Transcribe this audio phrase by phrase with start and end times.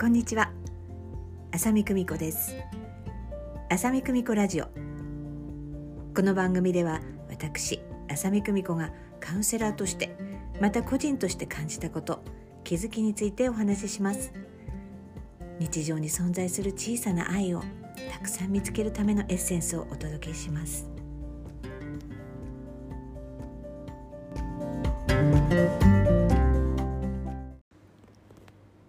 [0.00, 0.52] こんにちは。
[1.50, 2.54] 浅見久美子です。
[3.68, 4.66] 浅見久美子ラジオ。
[6.14, 10.16] この番組では私浅見久美子がカウンセラーとして
[10.60, 12.22] また個人として感じたこと
[12.62, 14.32] 気づきについてお話しします。
[15.58, 17.64] 日常に存在する小さな愛を
[18.12, 20.88] たくさん見つけるためのエッセンスをお届けします。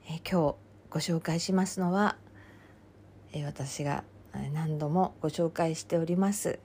[0.07, 2.15] え今日ご紹介しますのは、
[3.31, 4.03] え私が
[4.53, 6.59] 何度もご紹介しております、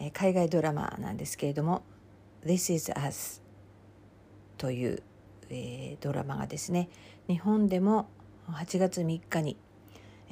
[0.00, 1.82] え海外ドラマなんですけれども
[2.44, 3.40] 「This is Us」
[4.58, 5.02] という、
[5.50, 6.88] えドラマがですね
[7.28, 8.08] 日本でも
[8.48, 9.56] 8月3日に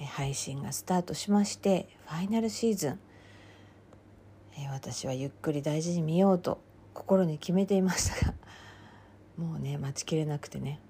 [0.09, 3.01] 配信がスタートしましてファイナルシーズン、
[4.59, 6.61] え私はゆっくり大事に見ようと
[6.93, 8.35] 心に決めていましたが
[9.37, 10.81] もうね待ちきれなくてね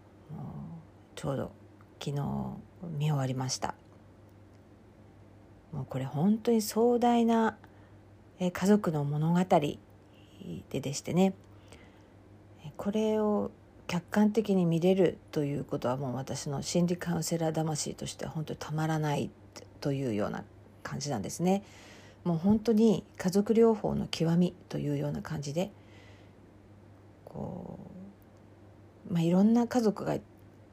[1.14, 1.59] ちょうど
[2.02, 2.23] 昨日
[2.98, 3.74] 見終わりました
[5.73, 7.56] もうこれ本当に壮大な
[8.40, 9.79] 家族の物語で
[10.80, 11.34] でしてね
[12.76, 13.51] これを
[13.87, 19.30] 客観的に見れるということはもう私の心理カウンセラー魂としては本当にたまらない
[19.80, 20.45] というような
[20.82, 21.62] 感じなんですね。
[22.24, 25.71] もう本当に家族療法の極みというような感じで
[27.24, 27.78] こ
[29.10, 30.18] う、まあ、いろんな家族が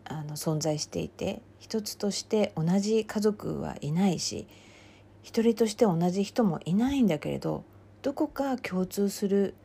[0.09, 4.47] あの存在していて一つとして同じ家族はいないし
[5.23, 7.64] 一人として同じ人もいないんだけれど
[8.02, 9.55] どこか共通する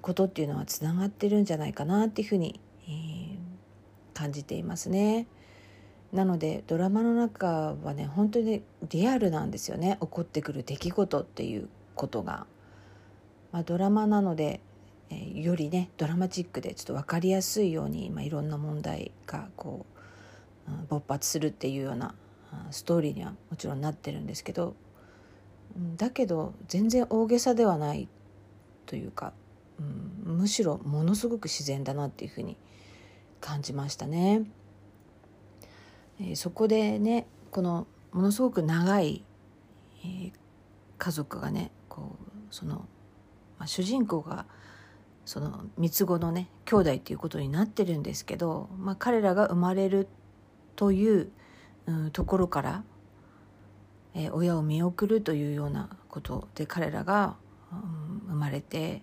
[0.00, 3.36] ことっていうのはつながってるんじゃないかなっていうふうに、えー、
[4.14, 5.26] 感じていますね。
[6.12, 12.46] なのでドラマの中はね本当にリアルなんですよね起こってくる出来事っていうことが。
[13.52, 14.60] まあ、ドラマなので
[15.10, 19.86] えー、よりねドラマチックでちょっと分かりやすいように、まあ、いろんな問題がこ
[20.68, 22.14] う、うん、勃発するっていうような
[22.70, 24.74] ストーリーにはもちろんなってるんですけど
[25.96, 28.08] だけど全然大げさではない
[28.86, 29.32] というか、
[29.78, 32.56] うん、むしろものすごく自然だなっていうふうに
[33.40, 34.42] 感じましたね。
[36.20, 39.22] えー、そこでねこのものすごく長い、
[40.02, 40.32] えー、
[40.96, 42.86] 家族がねこうその、
[43.58, 44.46] まあ、主人公が
[45.26, 50.08] その三つ子のね兄弟っていうことになってるんですけど、まあ、彼らが生まれる
[50.76, 51.30] という、
[51.86, 52.84] うん、ところから、
[54.14, 57.36] えー、親を見送るというようなことで彼らが、
[57.72, 59.02] うん、生まれて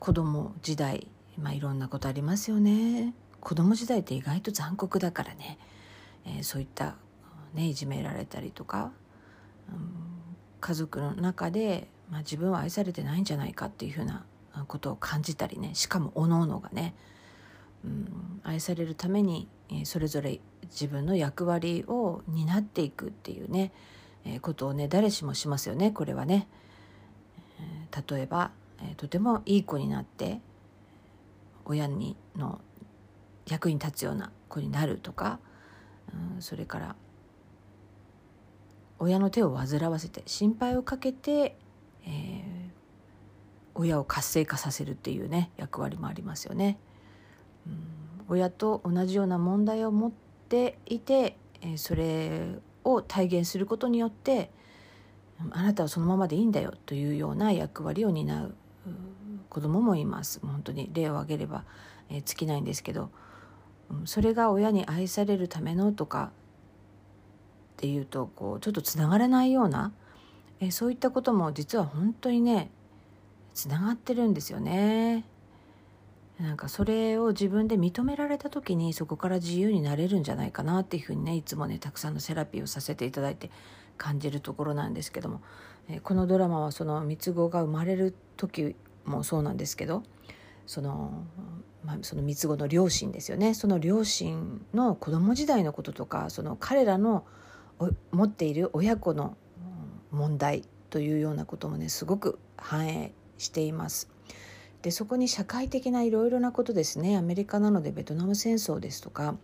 [0.00, 1.06] 子供時代、
[1.38, 3.14] まあ、いろんなことありますよね。
[3.40, 5.58] 子供時代って意外と残酷だからね、
[6.26, 6.96] えー、そういった、
[7.52, 8.90] ね、いじめられたりとか、
[9.68, 9.94] うん、
[10.60, 14.24] 家族の中で、まあ、自分は愛されてないんじゃないかっていうふうな
[14.66, 16.94] ことを感じたりねしかもおのおのがね、
[17.84, 19.48] うん、愛されるために
[19.84, 23.72] それぞれ自分の役割を担っていくっていうね、
[24.40, 26.48] ことをね誰しもしますよねこれはね。
[28.08, 28.50] 例えば、
[28.96, 30.40] とてもいい子になって
[31.64, 32.60] 親にの
[33.46, 35.38] 役に立つような子になるとか、
[36.34, 36.96] うん、それから
[38.98, 41.56] 親の手を煩わせて心配をかけて、
[43.74, 46.78] 親を活性化させるっていうね役割もありますよね。
[47.66, 47.76] うん、
[48.28, 50.12] 親と同じような問題を持っ
[50.48, 54.50] ていて、えそれを体現することによって
[55.50, 58.54] あなたはそのままでいいんだよというような役割を担う
[59.48, 61.64] 子供もいます本当に例を挙げれば、
[62.10, 63.10] え尽きないんですけど
[64.04, 66.32] それが親に愛されるためのとか
[67.74, 69.92] っていうとこうちょっとつながれないような、
[70.60, 72.70] えそういったことも実は本当にね
[73.54, 75.24] つながってるんですよね。
[76.40, 83.50] なんかそれを自分で認められた時にそこから自由になれるんじゃないかなっていうふうにねいつもねたくさんのセラピーをさせていただいて
[83.96, 85.40] 感じるところなんですけども、
[85.88, 90.02] え、このドラマはその三つ子が生まれる時もそうなんですけど
[90.66, 91.24] その,、
[91.84, 97.24] まあ、その三つ子の両親ですよねその両親の子供時代のこととかその彼らの
[98.10, 99.36] 持っている親子の
[100.10, 103.12] 問題というようなこともねすごく反映
[103.44, 104.08] しています。
[104.82, 109.34] でそこに社会的ないろいろなことですねアメリカなのでベトナム戦争ですとか、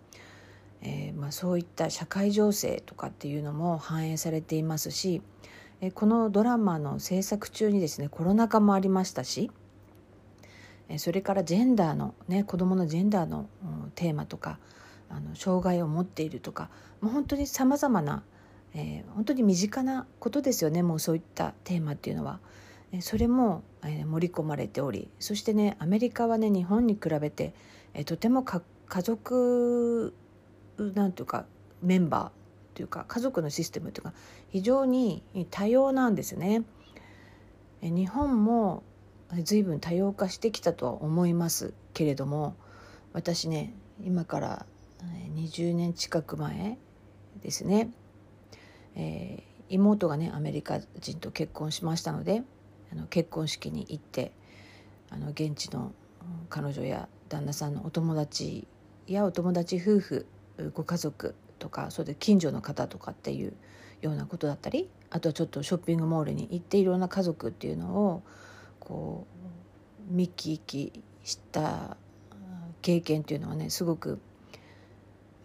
[0.82, 5.22] えー、まあ、そういった社会情勢とかっていうのも反映されていますし、
[5.80, 9.50] えこのドラマの制作中にですねコロナ禍もありましたし、
[10.90, 13.48] えそれからジェンダーの、ね、子どものジェンダーの、
[13.94, 14.58] テーマとか
[15.08, 16.68] あの障害を持っているとか
[17.00, 18.22] もう本当にさまざまな、
[18.74, 22.40] えー、本当に身近なことですよねもうそういったテーマっていうのは。
[23.00, 27.54] それも盛り込まれておりそしてねアメリカはね日本に比べて
[28.04, 28.62] とても家
[29.02, 30.12] 族
[30.78, 31.46] なんていうか
[31.82, 34.12] メンバーというか家族のシステムというか
[34.48, 36.64] 非常に多様なんですね。
[37.82, 38.82] 日本も
[39.42, 42.54] 随分多様化してきたとは思いますけれども
[43.12, 43.72] 私ね
[44.04, 44.66] 今から
[45.34, 46.78] 20年近く前
[47.42, 47.90] ですね、
[48.96, 52.42] えー、妹がねアメリカ人と結婚しましたので
[52.92, 54.32] あの結婚式に行って
[55.10, 55.92] あの現地の
[56.48, 58.66] 彼女や旦那さんのお友達
[59.06, 60.26] やお友達夫婦
[60.74, 63.54] ご家族とかそれで近所の方とかっていう
[64.02, 68.22] ようなことだったりあとはちょっとショッピングモールに行っていろんな家族っていうのを
[68.78, 69.26] こ
[70.10, 70.92] う見聞き
[71.24, 71.96] した
[72.82, 74.20] 経験っていうのはねすごく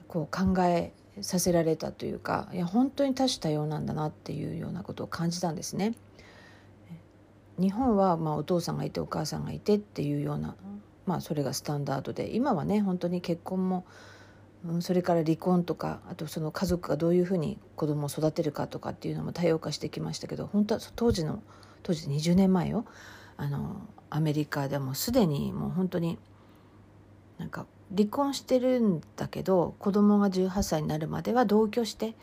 [0.08, 5.94] こう考えさせられたというかいや本当に多種多様なんだなっていうようなことを感じたんですね。
[7.60, 10.56] 日本はまあお父さんがいてお母さんがいてっていうような、
[11.06, 13.86] まあ、それがスタンダードで今はね本当に結婚も
[14.66, 21.42] うんそれから離婚とかあとその家族がどういうふうに子供を育てるかとかっていうのも多様化してきましたけど本当は当時の
[21.84, 22.86] 当時20年前よ
[23.38, 26.18] あのアメリカでもすでにもう本当に
[27.38, 27.66] なんか
[27.96, 32.16] 離婚してるんだけど子供が18歳になるまでは同居して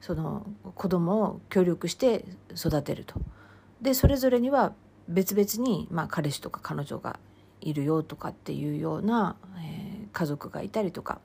[0.00, 0.46] その
[0.76, 2.24] 子供を協力して
[2.54, 3.20] 育てると。
[3.82, 4.72] でそれぞれには
[5.08, 7.18] 別々に、まあ、彼氏とか彼女が
[7.60, 11.20] いるよとかっていうような、えー、家族がいたりとか。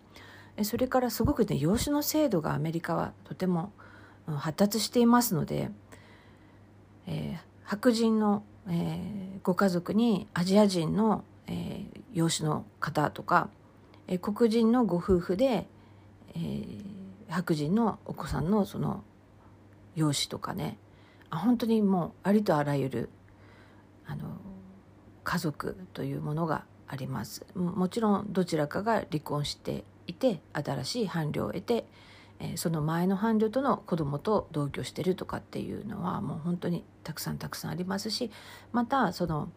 [0.62, 3.72] それからすごくね養子の制度がアメリカはとても
[4.28, 5.72] 発達していますので、
[7.08, 13.50] えー、白人の、えー、ご家族にアジア人の、えー、養子の方とか、
[14.08, 15.68] えー、黒人のご夫婦で、
[16.36, 16.84] えー、
[17.30, 19.04] 白人のお子さんのその
[19.96, 20.78] 養子とかね
[21.38, 23.10] 本当にもうありとあらゆる
[24.06, 24.38] あの
[25.24, 27.46] 家族というものがあります。
[27.56, 31.86] もちろんどちらかが離婚していて新しい伴侶を得て、
[32.40, 38.32] えその前の伴侶との子供と同居してるとかっていうのはもう本当にたくさんたくさんありますし
[38.72, 39.50] またその、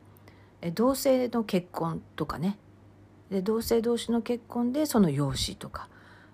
[0.62, 2.58] え同性の結婚とかね。
[3.30, 5.88] で同性同士の結婚でその養子とか。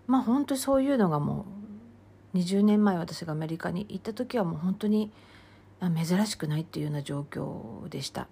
[0.06, 1.46] まあ本当にそういうのがも
[2.34, 5.12] う20年前私がアメリカに行った時はもう本当に
[5.90, 8.28] 珍しくないっていうような状況でした。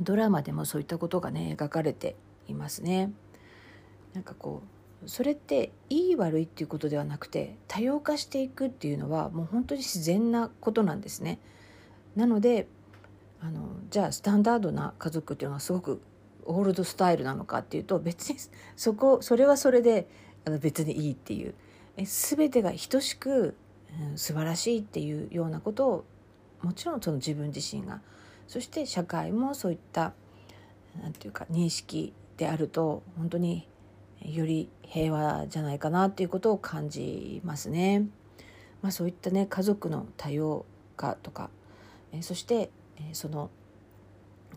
[0.00, 2.16] ドラマでもそういったことがね描かれて
[2.46, 3.12] いますね。
[4.14, 4.62] なんかこ
[5.04, 11.38] うそれっていい悪いっていうことではなくて多様化していくっていうのはもう本当に自然なことなんですね。
[12.16, 12.68] なので
[13.40, 16.02] あのじゃあスタンダードな家族っていうのはすごく
[16.44, 18.36] オールドスタイルなのかっていうと別に
[18.76, 20.08] そこそれはそれで
[20.44, 21.54] あの別にいいっていう。
[21.96, 23.56] え全てが等しく、
[24.10, 26.04] うん、素晴らしいっていうようなことを
[26.62, 28.00] もちろんその自分自身が
[28.46, 30.12] そして社会もそういった
[31.02, 33.68] 何て言うか認識であると本当に
[34.22, 38.06] より平和じゃないかなっていうことを感じますね。
[38.82, 40.64] まあ、そういったね家族の多様
[40.96, 41.50] 化とか、
[42.12, 43.50] えそして、えその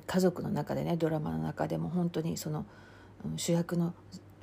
[0.07, 2.65] 家族の中でねドラマの中でも本当にその
[3.35, 3.93] 主役の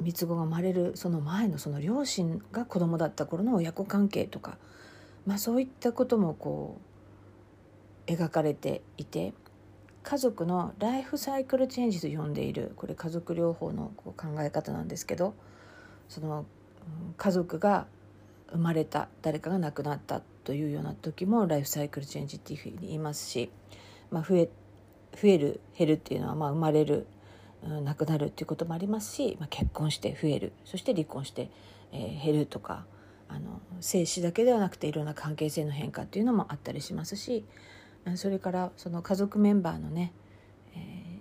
[0.01, 4.57] 三つ子が生まれるその前のその両親が子供だった頃の親子関係とか、
[5.27, 6.88] まあ、そういったこともこう
[8.09, 9.35] 描かれていて
[10.03, 15.35] 家族のライフサイクルチェンジと呼んでいるこれ家族療法のこう考え方なんですけど
[16.09, 16.47] その
[17.19, 17.87] 家族が
[18.51, 23.51] 生まれた誰かが亡くなったというような時もライフサイクルチェンジっていうふうに言いますし、
[24.11, 24.49] まあ、増え
[25.21, 27.07] 増える減るっていうのはまあ生まれる
[27.63, 30.53] うん亡くなるっていうこともありますし、まあ、結婚して増える。
[30.65, 31.51] そして離婚して、
[31.93, 32.87] えー、減るとか
[33.29, 37.45] あの生死だけではなくていろんな関係性の変化っていうのもあったりしますし
[38.17, 40.13] それからその家族メンバーのね、
[40.75, 40.77] え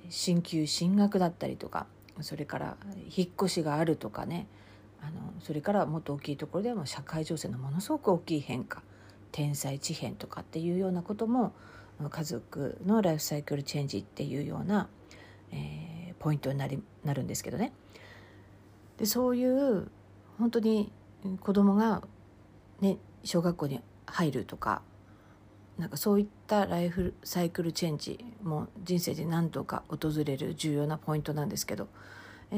[0.07, 1.87] ー、進級進学だったりとか
[2.21, 2.77] それから
[3.15, 4.47] 引っ越しがあるとかね
[5.01, 8.81] あのそれからもっと大きいところでは社会情勢のものすごく大きい変化
[9.31, 11.53] 天災地変とかっていうようなことも
[12.09, 14.87] 家族のライフサイクルチェンジっていうような、
[15.51, 17.73] えー、ポイントになりなるんですけどね。
[18.97, 19.89] でそういう
[20.39, 20.91] 本当に
[21.39, 22.03] 子供が
[22.81, 24.81] ね小学校に入るとか
[25.77, 31.87] なんかそういったライフサイクルチェンジも人生で何度か訪れる重要なポイントなんですけど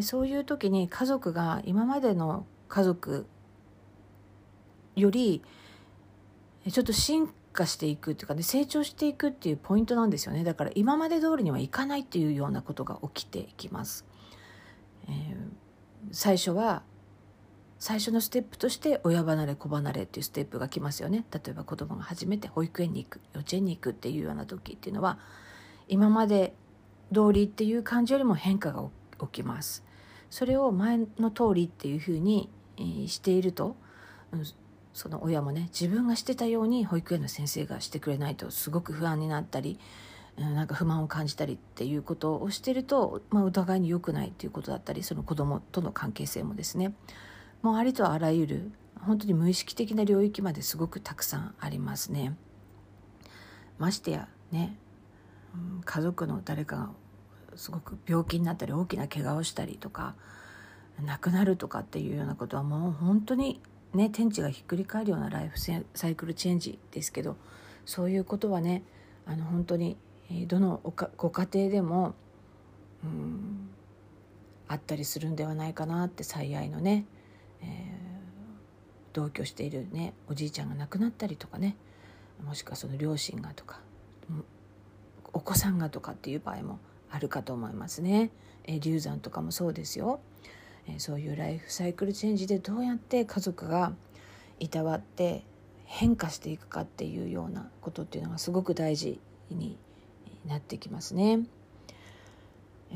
[0.02, 3.26] そういう時に家族が今までの家族
[4.96, 5.42] より
[6.72, 14.06] ちょっと進化していくっていうかね成長していくっていうポイントなんですよねだから今まで通りにはいかないっていうようなことが起きていきます。
[15.08, 15.36] えー、
[16.12, 16.84] 最初は
[17.80, 21.26] 最初のステップとして親離れ子離れっていうステップが来ますよね。
[21.32, 25.18] 例えば子供が初めて保育園に行く幼稚園に行くっていうような時っていうのは
[25.88, 26.54] 今まで
[27.14, 28.84] 通りっていう感じよりも変化が
[29.22, 29.84] 起きます。
[30.30, 32.50] それを前の通りっていうふうに
[33.08, 33.76] していると、
[34.94, 39.80] その親もね自分がしてたように保育園の先生がしてくれないとすごく不安になったり、
[40.38, 46.94] なんか不満を感じたりっていうことをしていると、まあ、お互いに良くないっていうことだったりその子供との関係性もですね。
[47.62, 52.38] もうありとあらゆる本当に無意識的な領域まですごくたくさんありますね。
[53.78, 54.78] ましてやね、
[55.86, 56.90] 家族の誰かが
[57.56, 60.16] すごく病気になったり大きな怪我をしたりとか
[61.06, 63.62] 亡くなるとかっていうようなことはもう本当に
[63.94, 67.38] ね天地がひっくり返るようなライフサイクルチェンジですけど
[67.86, 68.84] そういうことはね
[69.26, 69.98] あの本当に
[70.48, 70.82] どの
[71.18, 72.16] ご家庭でも
[73.04, 73.70] うん
[74.68, 77.06] あったりするんではないかなって最愛のね、
[77.62, 77.68] えー、
[79.14, 81.76] 同居しているねおじいちゃんが亡くなったりとかね
[82.46, 83.80] もしくはその両親がとか
[85.34, 86.80] お子さんがとかっていう場合も
[87.12, 88.32] あるかと思いますね。
[88.66, 90.20] えー、流産とかもそうですよ。
[90.88, 93.94] えそういうライフサイクルチェンジでどうやって家族が
[94.60, 95.44] いたわって
[95.86, 99.78] 変化していくかっていうようなことっていうのがすごく大事に
[100.46, 101.42] なってきますね。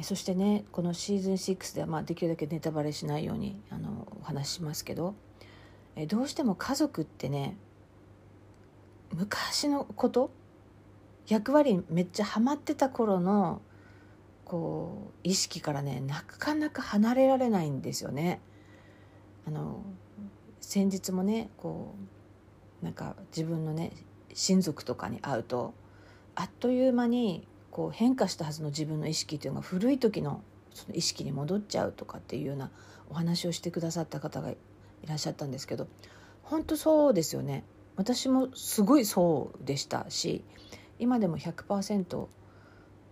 [0.01, 5.15] そしてねこのシーズン6では、まあ、できるだけネタバレしないようにあのお話ししますけど
[6.08, 7.58] どうしても家族ってね
[9.13, 10.32] 昔のこと
[11.27, 13.62] 役割めっちゃハマってた頃の
[14.46, 18.42] こう意識からねなかなか離れられないんですよね。
[19.46, 19.84] あの
[20.62, 21.96] 先日もねこ
[22.82, 23.92] うなんか自分のね
[24.34, 25.74] 親族とかに会うと
[26.36, 30.42] あっという間にこう変化したはずの自分の意識というのが古い時の
[30.74, 32.72] その意識に戻っちゃうとかっていうような
[33.13, 34.58] お話をしてくださった方がい
[35.05, 35.88] らっしゃったんですけど
[36.41, 37.63] 本当そうですよね。
[37.96, 40.43] 私もすごいそうでしたし
[40.98, 42.27] 今でも100%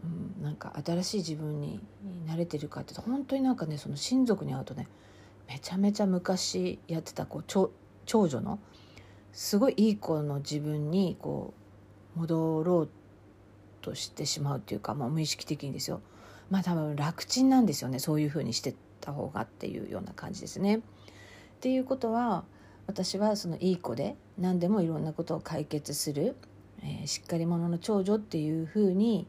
[0.04, 1.80] うん、なんか新しい自分に
[2.26, 4.88] 慣れてるかって本当になんかねその親族に会うとね
[5.48, 7.70] めちゃめちゃ昔やってたこう長
[8.08, 8.58] 長女の
[9.32, 11.54] すごいいい子の自分にこ
[12.16, 12.90] う戻ろう
[13.82, 16.02] としてしまうっていうか、まあ、無意識的にですよ。
[16.50, 20.78] まあ多分楽ちんなんですよねそういうふうにしてた方がっていうような感じですね。
[20.78, 20.82] っ
[21.60, 22.46] ていうことは
[22.88, 26.36] 私はそのいい子で何でもいろんなことを解決する、
[26.82, 29.28] えー、しっかり者の長女っていうふうに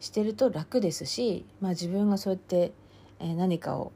[0.00, 2.72] してると楽ですし、まあ、自分がそうやって、
[3.20, 3.92] え何かを、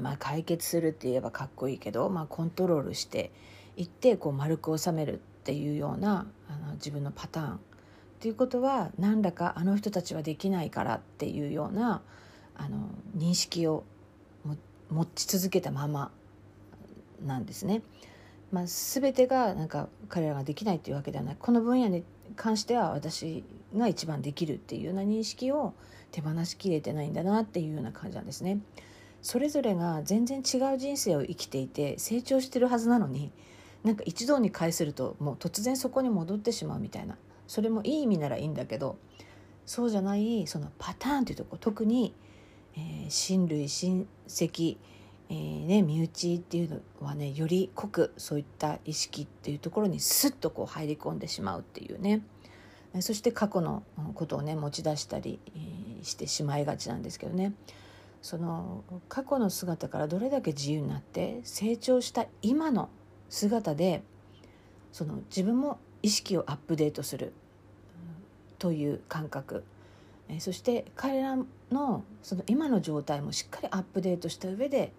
[0.00, 3.32] まあ、解決するって言えばかっこいいけど、まあ、コントロールして
[3.76, 7.58] いってこう丸く収めるっていうようなあの自分のパターンっ
[8.20, 12.02] ていうことは何らかあの人たちはできないからっていうような
[12.56, 13.84] あの認識を
[14.90, 16.10] 持ち続けたまま
[17.24, 17.82] なんですね。
[18.50, 22.02] まあ、全てがなんか彼らができないっていうわけではないこの分野に
[22.34, 23.44] 関しては私
[23.76, 25.74] が一番できるっていうような認識を
[26.12, 28.60] 手放しきれてないんだなっていうような感じなんですね。
[29.20, 33.32] それぞれが全然違う人生を生きていて成長してるはずなのに
[33.84, 37.16] なんか一度に返するともう突然そこに戻ってしまうみたいな
[37.46, 38.96] それもいい意味ならいいんだけど
[39.66, 42.14] そうじゃないそのパターンというとこ特に、
[43.06, 44.76] え、親類親戚、
[45.30, 52.22] えーね、身内っていうのはねより濃くそういった意識っていうところにスッとこう入り込んでしまうっていうね。
[53.00, 53.82] そして過去の
[54.14, 55.38] ことをね持ち出したり
[56.02, 57.52] してしまいがちなんですけどね。
[58.22, 62.88] その過去の姿からどれだけ自由になって成長した今の
[63.28, 64.02] 姿で
[64.92, 67.32] その自分も意識をアップデートする
[68.58, 69.64] という感覚。
[70.40, 71.36] そして彼ら
[71.70, 74.92] のその今の状態もしっかりアップデートした上で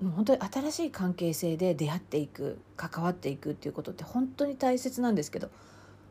[0.00, 5.50] もう本当に新しい関係性で出会っていく関わっていくっていうことって本当に大切なんですけど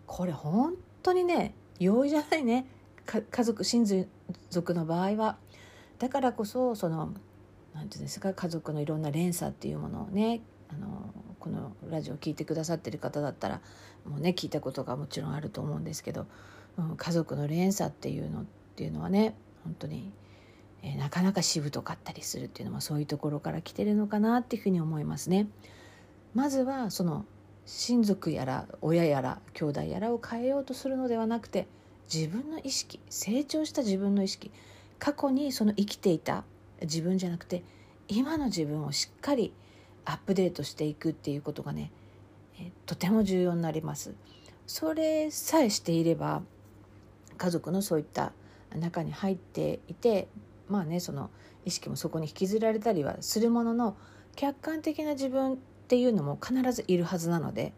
[0.05, 2.67] これ本当にね容易じゃないね
[3.05, 3.85] 家族親
[4.49, 5.37] 族の場合は。
[5.97, 7.13] だからこそその
[7.73, 13.61] 何て言うんですか家族のいろんな連鎖っていうものをねあのこのラジオを聴いてくださってる方だったら
[14.05, 16.27] もうね聞いたことがもちろんあると思うんですけど、
[16.97, 18.45] 家族の連鎖っていうのっ
[18.75, 20.11] ていうのはね本当に、
[20.81, 25.47] えー、なかなかしぶとかったりするっていうのもそういうところから来てるのかなっていうふうに思いますね。
[26.33, 27.25] まずはその
[27.65, 31.67] 親族やら親やら兄弟やらを変えようとするのではなくて
[32.11, 34.51] 自分の意識成長した自分の意識
[34.97, 36.43] 過去にその生きていた
[36.81, 37.63] 自分じゃなくて
[38.07, 39.53] 今の自分をしっかり
[40.05, 41.91] アップデートしていくっていうことがね
[42.85, 44.13] とても重要になります
[44.65, 46.41] それさえしていれば
[47.39, 48.33] 家族のそういった
[48.75, 50.27] 中に入っていて
[50.67, 51.31] まあねその
[51.65, 53.97] 意識もそこに引きずられたりはするものの
[54.35, 57.73] 客観的な自分っていうのも必ずいるはずなので、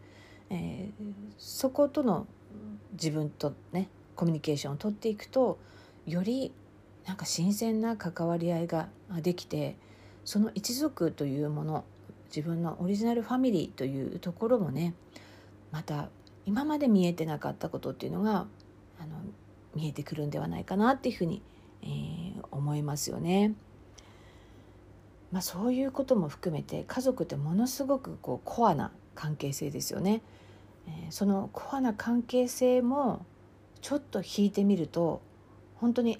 [0.50, 2.26] えー、そことの
[2.92, 5.58] 自分とねコミュニケーションを取っていくと
[6.06, 6.52] より
[7.06, 8.88] なんか新鮮な関わり合いが
[9.22, 9.76] できて
[10.24, 11.84] その一族というもの
[12.34, 14.94] 自分のオリジナルファミリーというところもね
[15.70, 16.08] また
[16.46, 18.46] 今まで見えてなかったことっていうのが
[19.00, 19.16] あの
[19.74, 21.42] 見えてくるんではないかなっていうふうに、
[21.82, 23.54] えー、思いますよね。
[25.32, 30.22] まあ、そういうことも含めて家族ってものすごくこうコアな関係性ですよね。
[30.86, 33.24] えー、そのコアな関係性も
[33.80, 35.22] ちょっと引いてみると
[35.76, 36.18] 本当に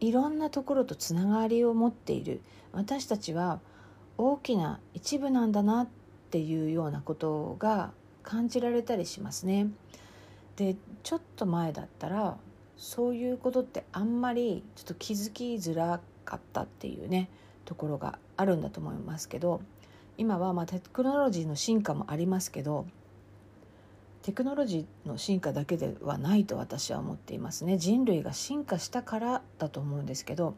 [0.00, 2.40] いろんなところとつながりを持っている
[2.72, 3.60] 私たちは
[4.18, 5.88] 大きな一部なんだなっ
[6.30, 9.68] ていうようなことが感じられたりしますね。
[10.56, 12.36] でちょっと前だったら
[12.76, 17.28] そういうことってあんまりちょっと気づきづらかったっていうね
[17.64, 19.60] ところがあるんだと思いますけど
[20.16, 22.86] 今はまあテクノロジーの進化もありますけど
[24.22, 27.76] テクノロジーの進化だけではないと私は思っていますね。
[27.76, 30.54] 人類が進化したからだと思うんですけど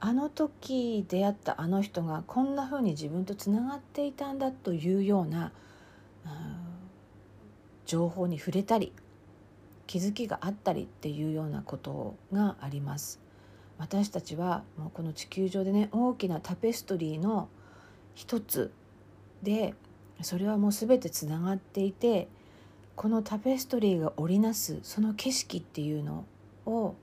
[0.00, 5.52] あの時出会ったあの人がこんな風に自分とつながっていたんだというような
[7.88, 8.92] 情報に触れたり
[9.86, 13.18] 気づきがあったりっていうようなことがあります
[13.78, 17.48] 私たちはもうこの地球上でね大きなタペストリーの
[18.14, 18.70] 一つ
[19.42, 19.74] で
[20.20, 22.28] それはもう全てつながっていて
[22.94, 26.26] このタペストリーが織りなすその景色っていうの
[26.66, 26.94] を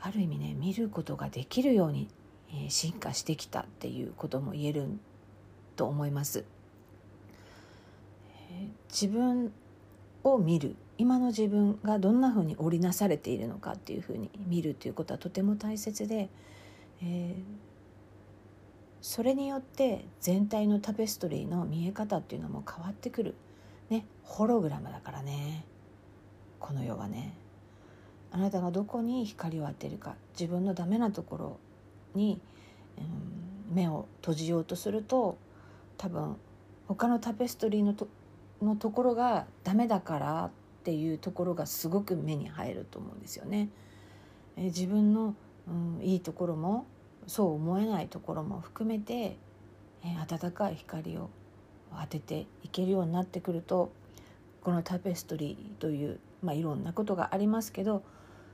[0.00, 2.08] ある意味ね見ることができるように、
[2.68, 4.86] 進化してきたっていうことも言える
[5.76, 6.44] と思います。
[8.90, 9.52] 自分
[10.24, 16.28] を見る今の自分がどんなふうに織りなされているのかっていうふうに見るということはとても大切で、
[17.02, 17.42] えー、
[19.00, 23.34] それによって全体のタペストリーの見え方っていうのも変わってくる、
[23.90, 25.64] ね、ホログラムだからね
[26.60, 27.34] この世はね。
[28.34, 31.58] あなたがどこに光を当てるか自分のダメなところ
[32.14, 32.40] に、
[32.96, 35.36] うん、目を閉じようとすると
[35.98, 36.36] 多分
[36.88, 38.08] 他のタペストリーのと
[38.64, 40.50] のところがダメだからっ
[40.84, 43.68] ていうところがすごく目に入ると思うんですよね。
[44.56, 45.34] え自分の、
[45.68, 46.86] うん、いいところも
[47.26, 49.36] そう思えないところも含めて、
[50.04, 51.30] え温かい光を
[52.00, 53.92] 当てていけるようになってくると
[54.62, 58.02] このタペストリーという、まあ、いろんなことがありますけど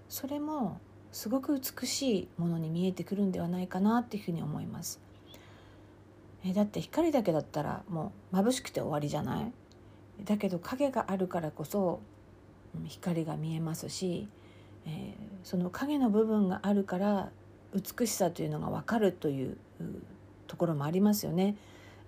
[0.08, 0.80] それも
[1.12, 5.00] すごく美しいものに見えてくるんではないかなっていうふうに思います。
[6.44, 9.52] えだって光だけだったらもう眩しくて終わりじゃない
[10.24, 12.00] だけど影があるからこそ
[12.86, 14.28] 光が見えますし、
[14.86, 17.30] えー、その影の部分があるから
[17.74, 19.56] 美しさというのが分かるという
[20.46, 21.56] ところもありますよね。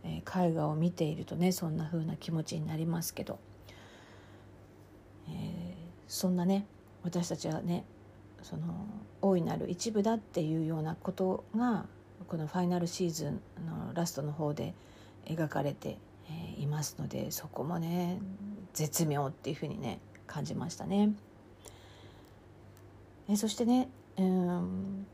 [0.02, 3.38] えー、絵画を見ているとねそんな風な気持ちになりますけど、
[5.28, 5.74] えー、
[6.08, 6.64] そんなね
[7.02, 7.84] 私たちはね
[8.42, 8.86] その
[9.20, 11.84] 大いなる一部だっていうようなことが
[12.28, 13.34] このファイナルシーズン
[13.66, 14.72] のラストの方で
[15.26, 15.98] 描かれて
[16.58, 18.20] いますのでそこもね
[18.72, 21.12] 絶妙っていうふうにね感じましたね。
[23.28, 23.88] えそしてね、
[24.18, 25.06] うん、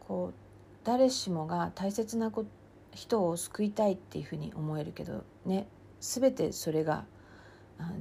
[0.00, 0.34] こう
[0.84, 2.44] 誰しもが大切なこ
[2.92, 5.66] 人を救いたいっていうふうに思えるけどね
[6.00, 7.04] 全てそれが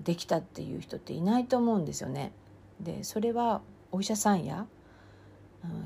[0.04, 2.32] できたっていう人っていないと思うんですよね。
[2.80, 4.68] でそれはお医者さんや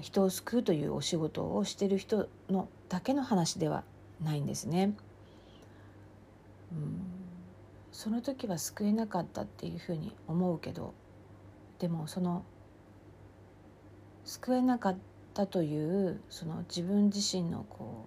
[0.02, 3.84] 人を救うというお仕事をしてる人のだけの話では
[4.22, 4.96] ないんですね。
[7.91, 10.93] その時は救えなかったっていうふうに思うけど
[11.80, 12.43] でもその
[14.23, 14.97] 救えなかっ
[15.34, 18.06] たというその自分自身のこ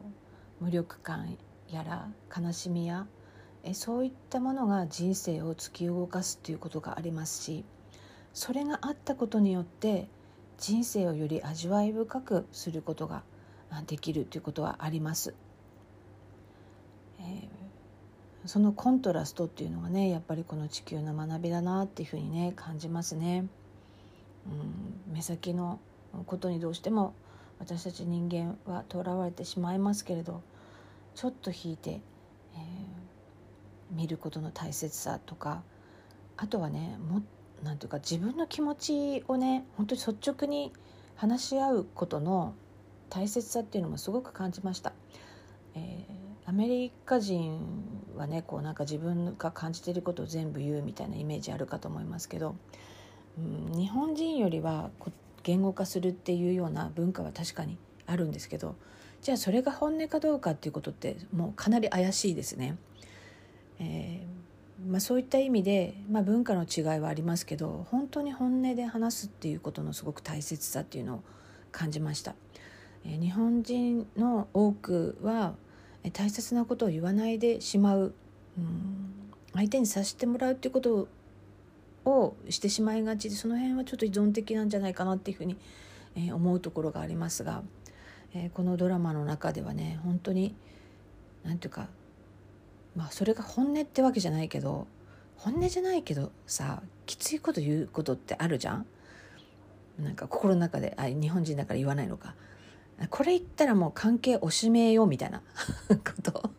[0.60, 1.36] う無力感
[1.68, 3.06] やら悲しみや
[3.62, 7.64] えそういったものが人生を突き動かすということがありますし
[8.32, 10.08] それがあったことによって
[10.58, 13.22] 人生をより味わい深くすることが
[13.86, 15.34] できるということはあります。
[17.18, 17.48] えー、
[18.46, 23.46] そのコントラストっていうのがねやっぱりこの地球の学びだなっていうふうにね感じますね。
[24.46, 25.78] うん、目先の
[26.26, 27.14] ことにどうしても
[27.58, 30.40] 私たち人間はとらわれてしまいますけれど
[31.14, 32.00] ちょっと引いて、
[32.54, 33.00] えー
[33.92, 35.62] 見ることの大切さとか
[36.36, 37.22] あとはねも
[37.62, 40.72] なんていうか自分の気持ちをね本当に率直に
[41.16, 42.54] 話し合うことの
[43.10, 44.92] 大切さっていうのもすごく感じました。
[45.74, 47.60] えー、アメリカ人
[48.20, 52.54] はねこうなんか自分が感じていることを全部言うみたいなイメージあるかと思いますけど、
[53.38, 54.90] うん、日本人よりは
[55.42, 58.76] 言語化するっていうような文化は確かにあるんですけど
[59.22, 62.76] じゃあそれが本音かどうかっていうことってもうかなり怪しいですね。
[63.78, 71.22] えー、まあ、そういった意味で、まあ、文化の違いはありますけど本当に本音で話すっていうことのすごく大切さっていうのを
[71.72, 72.34] 感じました。
[73.04, 75.54] 日本人の多くは
[76.08, 78.14] 大切なことを言わないでしまう、
[78.58, 79.14] うん、
[79.52, 81.08] 相手にさせてもらうっていうこと
[82.06, 85.58] をしてしまいがちでその辺はちょっと依存的なんじゃないかなっていうふうに、
[86.16, 87.62] え思うところがありますが、
[88.34, 90.54] えこのドラマの中ではね本当に
[91.44, 91.88] 何て言うか
[92.96, 94.86] まあそれが本音ってわけじゃないけど
[95.36, 98.86] 本音じゃないけどさきついこと言うことってあるじゃん？
[99.98, 102.34] なんか心の中であ日本人だから言わないのか。
[103.08, 105.42] これ言ったらもう関係おしめよみたいな
[105.88, 106.50] こと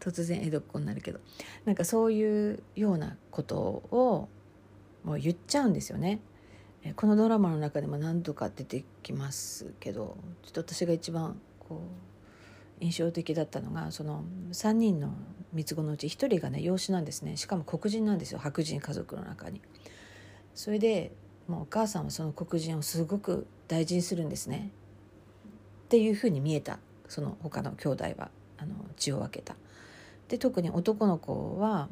[0.00, 1.20] 突然江戸っ子になるけど
[1.64, 4.28] なんかそういうようなことを
[5.04, 6.20] もう言っちゃうんですよね。
[6.96, 11.82] このドラマの中でも何度か出てきますけどちょっと私が一番こ
[12.80, 15.12] う印象的だったのがその3人の
[15.52, 19.60] 三つ子のうち1人がね養子なんですねしかも黒人なんですよ白人家族の中に。
[20.54, 21.12] それで
[21.48, 24.70] もうお母さんはその黒人をすごく大事にするんですね。
[25.90, 26.78] っていうふうに見えた。
[27.08, 29.56] その他の兄弟はあの血を分けた。
[30.28, 31.88] で特に男の子は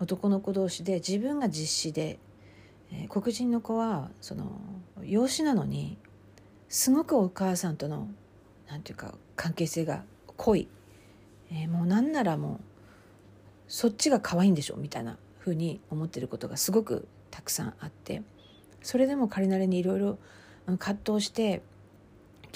[0.00, 2.18] 男の子同士で自分が実子で、
[2.90, 4.58] えー、黒人の子はその
[5.04, 5.98] 養子なのに
[6.70, 8.08] すごくお母さんとの
[8.70, 10.02] なんていうか関係性が
[10.38, 10.66] 濃い、
[11.50, 12.60] えー、もうなんならもう
[13.68, 18.22] そっちが可愛いんでしょみたいなふうに思ってることがすごくたくさんあって。
[18.80, 20.18] それでも彼なりにいろいろ
[20.78, 21.60] 葛藤して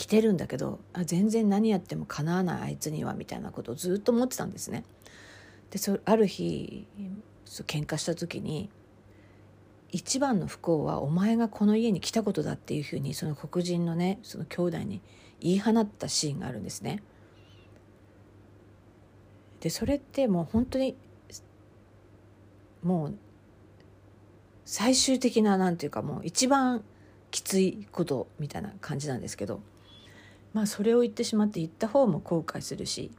[0.01, 4.83] 来てるんだけどあ全然何やってもかなわないあいつにはみたいなことをずっと思ってたんですね。
[5.71, 6.87] でそある日
[7.45, 8.71] そ喧嘩した時に
[9.91, 15.03] 一番の不幸はお前がこの家に来たことだっていうふうにその黒人のねその兄弟に
[15.39, 17.03] 言い放ったシーンがあるんですね。
[19.61, 20.97] でそれってもう本当に
[22.83, 23.15] もう
[24.65, 26.83] 最終的ななんていうかもう一番
[27.31, 29.61] きついことみたいな感じなんですけど
[30.53, 33.11] まあそれを言ってしまって言った方も後悔するし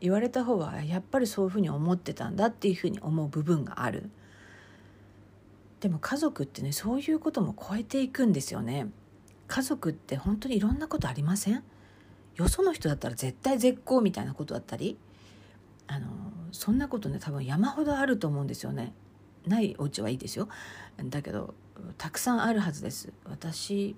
[0.00, 4.10] 言われた方はやっぱりそういうふうに思ってたんだっていうふうに思う部分がある。
[5.80, 8.88] でも家族ってねそういうことも超えていくんですよね。
[9.46, 11.62] 家族って本当にいろんなことありません？
[12.36, 14.98] よその人だったら絶対絶好みたいなことだったり
[15.86, 16.08] あの
[16.52, 18.92] そんなことね多分山ほどあると思うんですよね。
[19.46, 20.48] ないお家はいいですよ。
[21.04, 21.54] だけど
[21.98, 23.12] たくさんあるはずです。
[23.24, 23.96] 私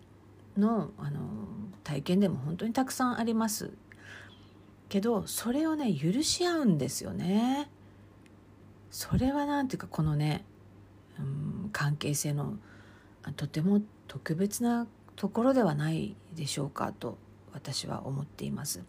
[0.58, 1.20] のあの
[1.84, 3.72] 体験でも本当にたくさんあります
[4.88, 7.70] けどそれをね許し合うんですよね
[8.90, 10.44] それは何ていうかこのね、
[11.18, 12.56] うん、関係性の
[13.36, 17.18] とても特別なところではないでしょうかと
[17.52, 18.84] 私は思っています。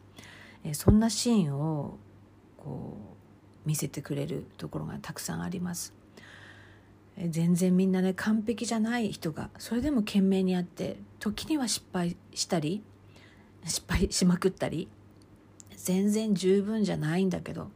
[0.63, 1.97] えそんなシーンを
[2.57, 2.97] こ
[3.65, 5.93] う見せてくれるところがたくさんあります。
[7.17, 12.81] 全然みんなね完璧じゃない人がそれでも懸命にやって時には失敗したり
[13.65, 14.87] 失敗しまくったり
[15.75, 17.71] 全然十分じゃないんだけど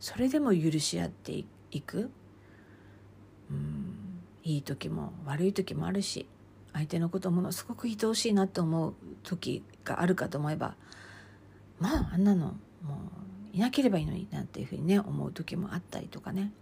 [0.00, 2.10] それでも許し合っていく。
[3.50, 4.00] うん
[4.42, 6.26] いい時も悪い時もあるし
[6.72, 10.76] 相手のことものすごく愛おしいなと思う時があるかと思えば
[11.78, 12.94] まああんなのも
[13.52, 16.52] ういなければいいのになんていうふうにね思う時もあったりとかね。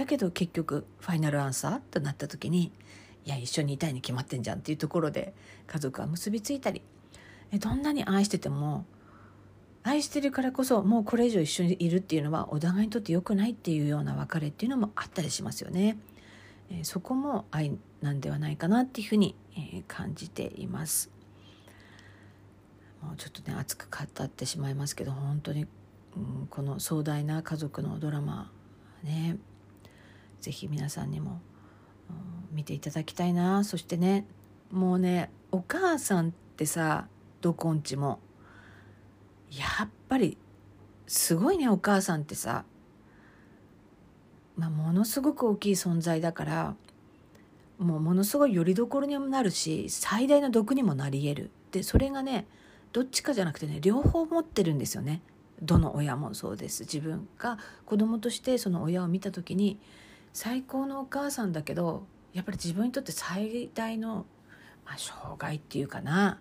[0.00, 2.72] だけど結局ファイナルアンサーとなった時に
[3.26, 5.34] いや一緒にいたいに決まってんじゃんっていうところで
[5.66, 6.80] 家族は結びついたり
[7.52, 8.86] どんなに愛してても
[9.82, 15.98] 愛してるからこそもうこれ以上一緒にいるっていうのはお互いにとって良くないっていうような別れっていうのもあったりしますよね。
[16.70, 21.10] えそこも愛なんではないかなっていうふうに、え感じています。
[23.02, 25.66] もうちょっとね熱く語ってしまいますけど本当に、
[26.16, 28.50] うん、この壮大な家族のドラマ
[29.02, 29.36] ね
[30.40, 31.40] 是非皆さんにも、
[32.08, 33.64] うん、見ていただきたいな。
[33.64, 34.26] そしてね
[34.70, 37.06] もうねお母さんってさ
[37.40, 38.20] どこんちも
[39.50, 40.38] やっぱり
[41.06, 42.64] すごいねお母さんってさ、
[44.56, 46.76] まあ、ものすごく大きい存在だから
[47.78, 51.50] もうものすごいよりどころにもなるし最大の毒にもなり得る。
[51.72, 52.46] でそれがね
[52.92, 55.22] どっちかじゃなくてね両方持ってるんですよね。
[55.62, 56.82] どの親もそうです。
[56.82, 59.78] 自分が子供としてその親を見た時に
[60.32, 64.26] 最高のお母さんだけどやっぱり自分にとって最大の、
[64.84, 66.38] まあ、障害っていうかな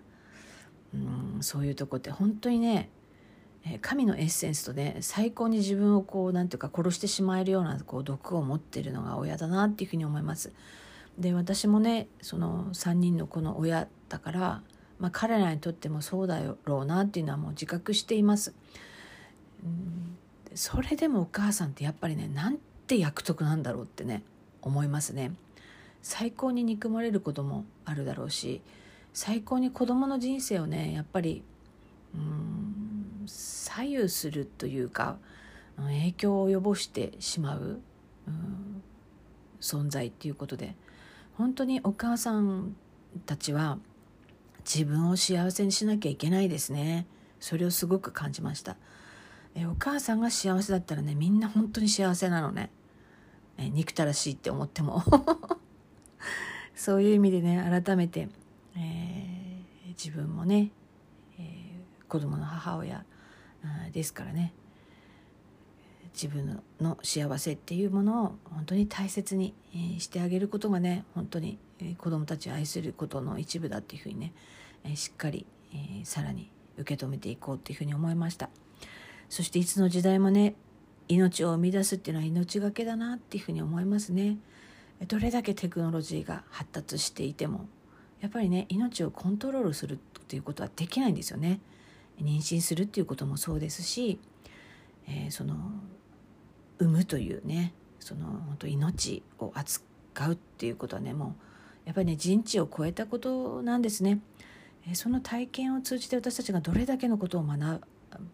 [0.93, 2.89] うんそういうとこって本当にね
[3.81, 10.53] 神のエッセンスとね最高に自分をこうなんていうか殺してしまえるようなこう毒を持ってるのが親だなっていうふうに思います。
[11.17, 14.61] で私もねその3人の子の親だから、
[14.97, 18.53] まあ、彼らにとってもそうだろうなっていうのはもう自覚しています。
[19.63, 20.17] うん
[20.55, 22.51] それでもお母さんってやっぱりねな
[22.89, 24.23] んて役得なんだろうってね
[24.63, 25.31] 思いますね。
[26.01, 28.61] 最高に憎まれることもあるだろうし
[29.13, 31.43] 最高に子どもの人生をねやっぱり
[32.15, 35.17] うん左右するというか
[35.77, 37.79] 影響を及ぼしてしまう、
[38.27, 38.81] うん、
[39.61, 40.75] 存在っていうことで
[41.37, 42.75] 本当にお母さん
[43.25, 43.77] たちは
[44.59, 47.05] 自分を幸せにしなきゃいけないですね。
[47.39, 48.77] それをすごく感じました。
[49.53, 52.71] えお母さんが幸せだったらねみんな本当に幸せなのね。
[53.59, 55.03] え憎たらしいって思っても。
[56.75, 58.29] そういう意味でね改めて、
[58.77, 60.71] えー、自分もね、
[61.37, 63.05] えー、子供の母親
[63.91, 64.53] ですからね。
[66.13, 69.53] 自分の幸せっていうものを本当に大切に
[69.99, 71.59] してあげることがね本当に
[71.97, 74.33] 子どもたちを愛することの一部だっていうふうにね
[74.95, 75.45] しっかり
[76.03, 78.49] さらに受け止めていこうっていうふうに思いました。
[79.29, 80.55] そしていつの時代もね
[81.09, 84.37] 命を生み出すっていうのは命がけだなっていうふうに思いますね
[85.07, 87.67] どれだけテクノロジーが発達していても
[88.21, 91.59] やっぱりね命をコントロールするっていうことはできないんですよね
[92.21, 94.19] 妊娠するっていうこともそうですし、
[95.07, 95.55] えー、その
[96.77, 101.33] 産むというねその本当命を扱うっていうことはねもう
[101.85, 104.19] やっぱりね人知を超えたことなんですね。
[104.93, 107.81] その体験を通じて私たちがどれだけのことを学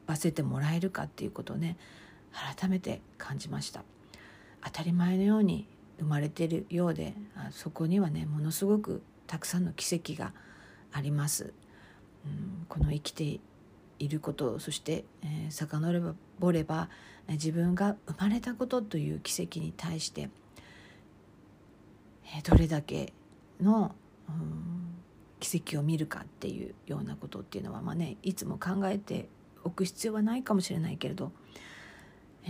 [0.06, 1.76] ばせてもらえるかっていうことをね
[2.58, 3.84] 改めて感じました。
[4.64, 5.68] 当たり前のように
[6.00, 7.14] 生まれているようで
[7.52, 10.34] そこにはねものすごくたくさんの奇跡が
[10.92, 11.54] あります、
[12.26, 13.40] うん、この生きて
[14.00, 16.90] いることそして、えー、遡れば
[17.30, 20.30] 自分が生まれたことという奇跡に対して、
[22.36, 23.14] えー、どれだけ
[23.62, 23.96] の、
[24.28, 24.96] うん、
[25.40, 29.30] 奇跡を見るかっていうようなことっていうのはまあねいつも考えて
[29.64, 31.32] おく必要はないかもしれないけれど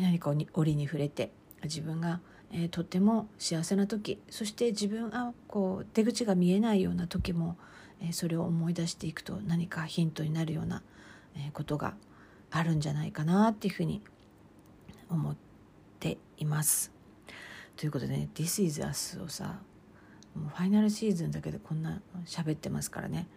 [0.01, 1.31] 何か折に触れて
[1.63, 2.19] 自分が、
[2.51, 7.57] えー、とっても幸せな時そして自分がこう出口が見えないような時も、
[8.01, 10.83] えー、それを思い出していくと何かヒントになるような、
[11.35, 11.95] えー、ことが
[12.51, 14.01] あるんじゃないかなっていうふうに
[15.09, 15.35] 思っ
[15.99, 16.91] ています。
[17.77, 19.59] ということでね「This is Us」をさ
[20.33, 23.27] もうファイナルシーズンだけでこんな喋ってますからね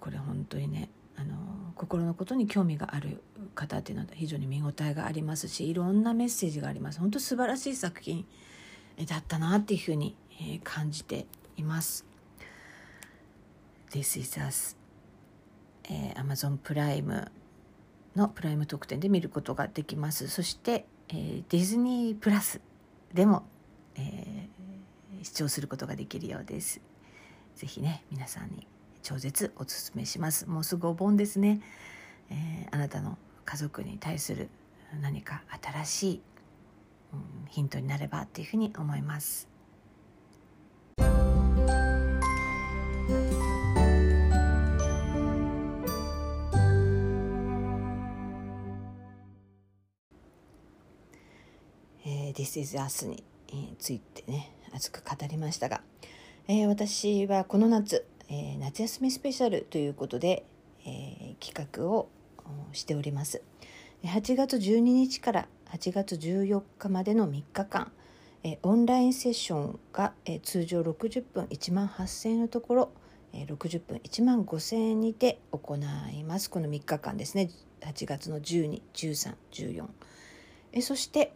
[0.00, 3.22] これ本当にねあの心のことに興味がある
[3.54, 8.26] 方っていうのは非常に見応えがありますしいろんなメッセージがあります本当素晴らしい作品
[9.06, 10.16] だったなっていうふうに
[10.64, 11.26] 感じて
[11.56, 12.06] います。
[13.90, 14.76] This is Us、
[15.84, 17.30] えー、Amazon プライム
[18.14, 22.60] のプライム特典で見ることができますそして、えー、ディズニープラス
[23.14, 23.46] でも、
[23.94, 26.80] えー、視聴することができるようです。
[27.54, 28.66] ぜひね皆さんに
[29.06, 30.50] 超絶おすすめします。
[30.50, 31.60] もうすぐお盆ですね、
[32.28, 34.48] えー、あなたの家族に対する
[35.00, 36.20] 何か新しい、
[37.12, 39.48] うん、ヒントになればっていうふうに思います。
[52.04, 53.22] えー、This is Us に
[53.78, 55.80] ついてね熱く語りましたが、
[56.48, 60.44] えー、私はこの夏えー、夏休みスペシャルということで、
[60.84, 62.08] えー、企画を
[62.72, 63.42] しております。
[64.04, 67.92] 8月12日から8月14日までの3日間、
[68.44, 72.92] えー、オンラインセッションが、えー、通常60分1万8000円のところ、
[73.32, 76.50] えー、60分1万5000円にて行います。
[76.50, 77.50] この3日間ですね。
[77.80, 79.86] 8月の121314
[80.72, 81.32] えそして、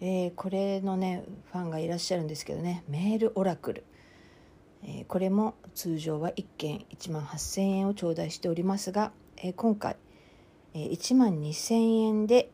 [0.00, 2.84] えー、これのねファンがいらっしゃるんですけどね。
[2.88, 3.84] メールオラクル。
[5.08, 9.12] これも通常は1件1万8,000円を頂戴しておりますが、
[9.56, 9.96] 今回、
[10.74, 12.50] え1万2,000円で、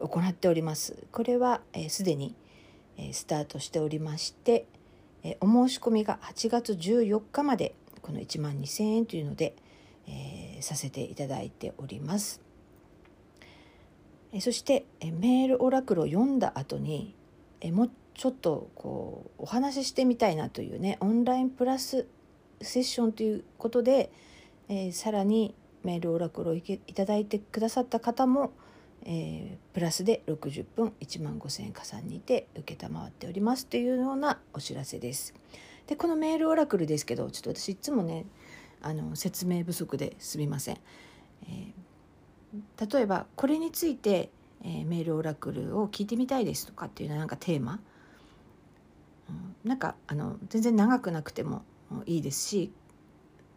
[0.00, 2.34] 行っておりますこれはすで、に、
[3.12, 4.66] スタートしておりまして、
[5.40, 9.56] お申し込みが8月14日までこの1万2,000円というので、
[10.60, 12.42] させていただいております。
[14.40, 17.14] そして、メールオラクルを読んだ後に
[17.64, 22.06] えもちょっとこうお話ししてみたいなというねオンラインプラス
[22.60, 24.10] セッションということで、
[24.68, 26.62] えー、さらにメールオラクルをい
[26.94, 28.52] ただいてくださった方も、
[29.04, 35.34] えー、プラスで60分1万5,000円加算にて承っておりますというようなお知らせです。
[35.86, 38.24] でこのメールオラクルですけどちょっと私いつもね
[38.80, 40.78] あの説明不足ですみません。
[41.46, 44.30] えー、例えばこれについて、
[44.62, 47.80] えー、メールオラクルを聞いてみたいですとかっていうのはなんかテーマ
[49.64, 51.62] なんかあの全然長くなくても
[52.06, 52.72] いいですし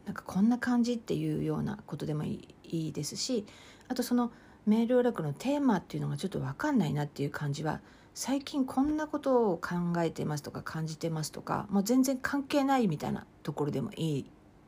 [0.06, 3.45] なんかこんな感じっていうようなことでもいいですし
[3.89, 4.32] あとその
[4.65, 7.82] メールオラクルのテーマっていうのがちょっと分かんないなっていう感じは
[8.13, 14.25] 最近こんなことを考えてますとか感じてますとかもう全然関係ないみたいなところでもいい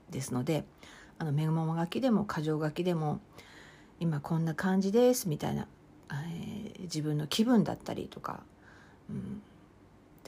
[0.09, 0.65] ですので
[1.17, 3.19] あのメモ書きでも箇条書きでも
[3.99, 5.67] 今こんな感じですみたいな、
[6.11, 8.43] えー、自分の気分だったりとか、
[9.09, 9.41] うん、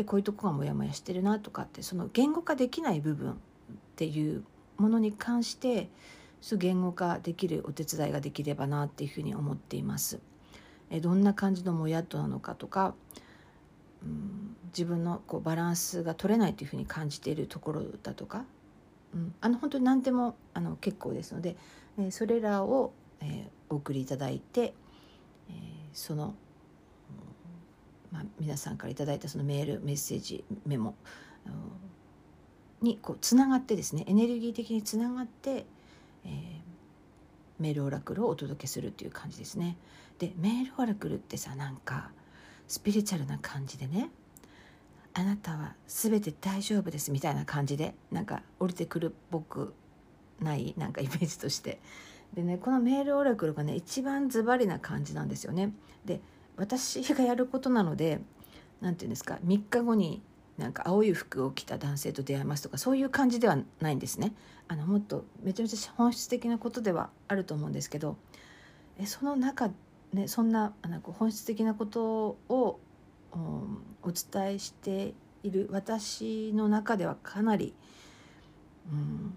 [0.02, 3.36] でこういうとこがモヤモヤしてるなとかってその言語化できない部分っ
[3.96, 4.44] ていう
[4.78, 5.90] ものに関して
[6.54, 10.20] 言語化できるお手伝いができればなっていうふうに思っています。
[10.90, 12.96] えどんな感じのもやっとなのかとか、
[14.04, 18.44] うん、自分のこうバランスが取れないというふうに感じているところだとか、
[19.14, 21.56] うん、あの本当に何でもあの結構ですので、
[22.00, 24.74] えそれらを、えお送りいただいて、
[25.48, 25.54] え
[25.94, 26.34] その、
[28.12, 30.96] まあ、皆さんから頂いたそのメールメッセージメモ
[32.82, 35.66] にこうつながってですねエネルギー的につながって、
[36.26, 36.32] えー、
[37.60, 39.78] メールオラクルをお届けするっていう感じですね。
[40.20, 42.12] でメールオラクルってさなんか
[42.68, 44.10] スピリチュアルな感じでね
[45.14, 49.74] あなたは全て大丈夫ですみたいな感じでなんか降りてくるっぽく
[50.40, 51.80] ないなんかイメージとして
[52.34, 55.74] でねこのメールオラクルがね一番ズバリな感じなんですよね
[56.06, 56.22] で
[56.62, 58.22] 私がやることなので
[58.82, 60.22] 何て言うんですか3日後に
[60.58, 64.34] なんか青い服を着た男性と出会いますとかそういう感じではないんですね
[64.68, 68.16] あのもっとめちゃめちゃ本質的なことではあると思うんですけど
[69.00, 69.72] えその中
[70.14, 72.80] ねそんななんか本質的なことを、
[74.04, 77.74] お伝えしている私の中ではかなり、
[78.92, 79.34] うん、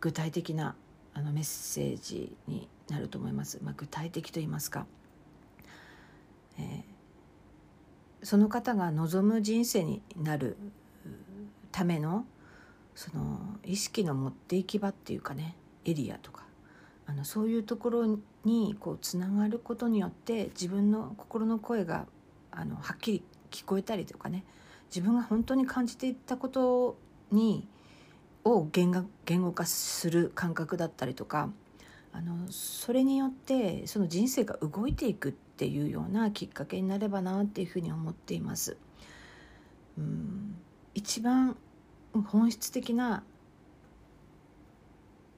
[0.00, 0.76] 具体的な
[1.14, 3.58] あのメッセージになると思います。
[3.62, 4.86] まあ、具体的と言いますか、
[6.58, 10.56] えー、その方が望む人生になる
[11.72, 12.24] ための
[12.94, 16.44] その意識の持っていき場っていうかねエリアとか
[17.06, 22.06] あのそういうところにこうつながることによって自分の心の声が
[22.50, 24.44] あのはっきり聞こえたりとかね
[24.94, 26.96] 自分が本当に感じていったこと
[27.30, 27.66] に
[28.44, 31.50] を言語言語化する感覚だったりとか
[32.12, 38.76] あのそれによってその人生が動いていくっていうようなきっかけになればなっていうふうに思っています。
[39.96, 40.56] うん
[40.94, 41.56] 一番
[42.12, 43.22] 本質的な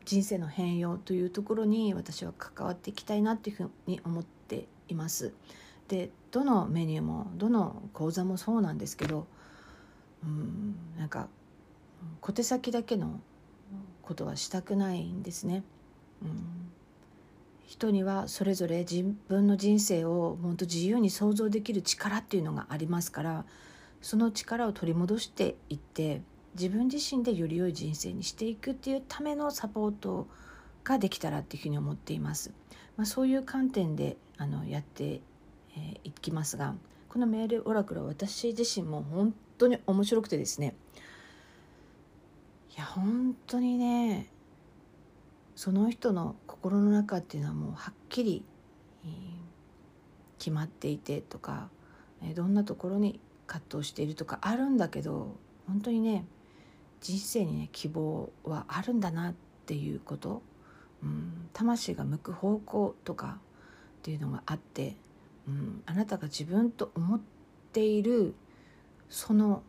[0.07, 5.35] 人生の変容というところに私は関わっていきたいなっていうふうに思っています。
[5.89, 9.27] でどのメニューもどの講座もそうなんですけど
[10.25, 11.29] うんなんか
[12.21, 13.21] 小手先だけの
[14.03, 15.63] ことはしたくないんですね。
[16.23, 16.73] うん
[17.67, 23.45] 人にはそれぞれ自分の人生を本当自由に想像できる力っていうのがありますから
[24.01, 26.23] その力を取り戻していって
[26.55, 30.27] 自分自身でより良い人生にしていくっていうためのサポート
[30.85, 32.53] ができたらっていうふうに思っています。
[32.97, 35.21] まあ、そういう観点であのやって
[35.77, 36.75] えー、いきますが
[37.09, 40.75] このメールオラクルは私自身も本当に面白くてですね
[42.75, 44.27] いや本当にね
[45.57, 48.45] その人の心の中っていうのはもうはっきり、
[50.38, 51.71] 決まっていてとか、
[52.23, 55.35] え、どんなところに葛藤しているとかあるんだけど
[55.66, 56.25] 本当にね
[57.01, 60.42] 人生にね希望はあるんだなっていうこと、
[61.03, 63.38] うん、魂が向く方向とか
[63.99, 64.97] っていうのがあって
[65.49, 67.21] うん、あなたが自分と思っ
[67.73, 68.35] ている
[69.09, 69.62] その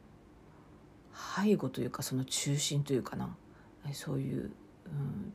[1.44, 3.36] 背後というかその中心というかな
[3.94, 4.52] そういう、
[4.88, 5.34] うん、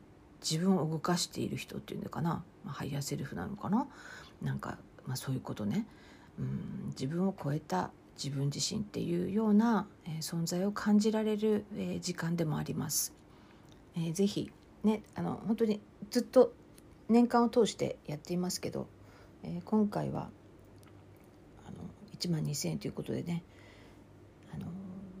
[0.49, 3.87] 自分を動かしている人っていうのかな、まあ、ハイヤーセルフなのかな。
[4.41, 5.85] なんか、まあ、そういうことね、
[6.39, 13.13] うん、自分を超えた自分自身っていうような、えー、存在を感じられる、えー、時間でもあります。
[13.95, 14.51] えー、ぜひ
[14.83, 15.79] ねあの本当に
[16.09, 16.53] ずっと
[17.09, 18.87] 年間を通してやっていますけど
[19.43, 20.29] えー、今回は
[21.67, 21.77] あの
[22.17, 23.43] 1万2,000円ということでね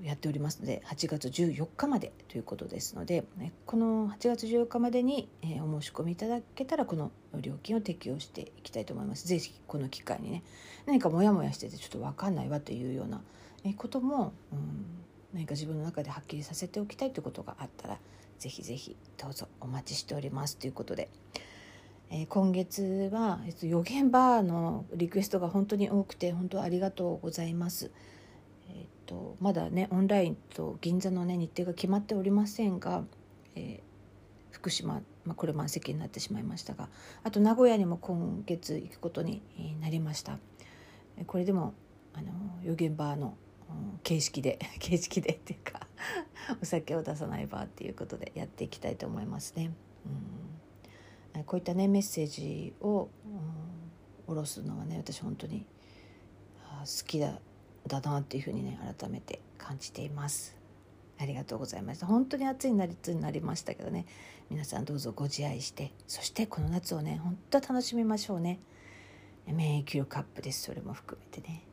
[0.03, 9.27] やっておりますので8月14日までということですので、ね、この8月14日までに、えー、お申し込みいただけたらこの料金を適用していきたいと思います。
[9.27, 10.43] ぜひこの機会にね
[10.85, 13.21] 何かモヤモヤしててちょっと分かんないわというような
[13.77, 14.85] ことも、うん、
[15.33, 17.97] 何か自分の中ではっきりさせておきたいということがあったら
[18.39, 21.09] ぜひぜひどうぞお待ちしておりますということで。
[22.09, 27.89] えー、今月は、えっと、予言バーのリクエストが本当に多くて本当ありがとうございます。
[29.13, 33.03] と、まだねオンラインと銀座のね日程が決まっておりませんが、
[33.55, 33.81] えー、
[34.51, 36.89] 福島、まあ、これ満席になってしまいましたが
[37.23, 39.41] あと名古屋にも今月行くことに
[39.79, 40.39] なりました。
[41.27, 41.75] これでも
[42.13, 42.31] あの
[42.63, 43.37] 予言バーの
[44.01, 45.87] 形式で 形式でっていうか
[46.61, 49.71] お酒を出さないバーっていうことでやっていきたいと思いますね。
[50.05, 55.65] うんこういったねメッセージを、うん、下ろすのはね私本当に
[56.81, 57.39] 好きだ
[57.87, 60.55] だなっていうふうにね改めて感じています。
[61.19, 62.07] ありがとうございました。
[62.07, 64.05] 本当に暑い夏になりましたけどね。
[64.49, 68.59] 皆さんどうぞご自愛してそしてこの夏をね本当楽しみましょうね。
[69.45, 70.63] 免疫力アップです。
[70.63, 71.63] それも含めてね。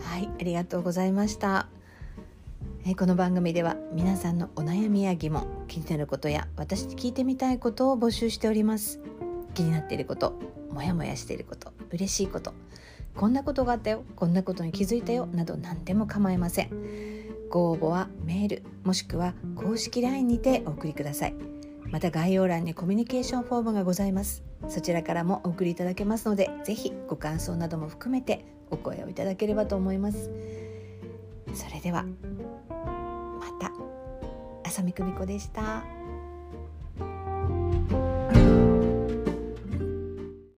[0.00, 1.68] はいありがとうございました。
[2.90, 8.98] えこの番組では皆さんのお悩みや疑問気になることや私に聞いてみたいことを募集しております。
[9.52, 10.32] 気になっていること
[10.72, 12.54] モヤモヤしていること嬉しいこと
[13.14, 16.70] こんなことがあったよこんなことに気づいたよなど何でも構いません。
[17.50, 21.34] ご応募はメールもしくは公式 LINE にてお送りください。
[21.90, 24.42] また概要欄にコミュニケーションフォームがございます。
[24.70, 30.67] そちらからもお送りいただけますのでぜひご感想なども含めてお声をいただければと思います。
[31.54, 33.70] それではまた
[34.68, 35.82] 浅見久美子でした。